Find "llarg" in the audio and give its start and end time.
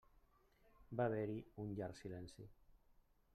1.81-2.01